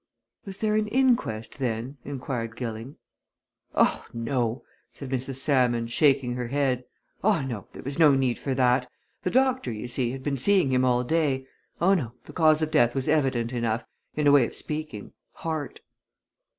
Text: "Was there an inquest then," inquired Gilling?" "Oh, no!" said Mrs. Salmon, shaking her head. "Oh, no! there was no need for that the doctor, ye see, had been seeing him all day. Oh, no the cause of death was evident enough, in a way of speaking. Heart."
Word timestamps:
"Was 0.45 0.57
there 0.57 0.73
an 0.73 0.87
inquest 0.87 1.59
then," 1.59 1.97
inquired 2.03 2.55
Gilling?" 2.55 2.95
"Oh, 3.75 4.03
no!" 4.11 4.63
said 4.89 5.11
Mrs. 5.11 5.35
Salmon, 5.35 5.85
shaking 5.85 6.33
her 6.33 6.47
head. 6.47 6.85
"Oh, 7.23 7.41
no! 7.43 7.67
there 7.73 7.83
was 7.83 7.99
no 7.99 8.15
need 8.15 8.39
for 8.39 8.55
that 8.55 8.89
the 9.21 9.29
doctor, 9.29 9.71
ye 9.71 9.85
see, 9.85 10.09
had 10.09 10.23
been 10.23 10.39
seeing 10.39 10.71
him 10.71 10.83
all 10.83 11.03
day. 11.03 11.45
Oh, 11.79 11.93
no 11.93 12.13
the 12.25 12.33
cause 12.33 12.63
of 12.63 12.71
death 12.71 12.95
was 12.95 13.07
evident 13.07 13.51
enough, 13.53 13.83
in 14.15 14.25
a 14.25 14.31
way 14.31 14.43
of 14.47 14.55
speaking. 14.55 15.13
Heart." 15.33 15.81